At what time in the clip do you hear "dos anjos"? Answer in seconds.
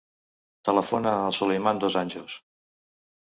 1.83-2.39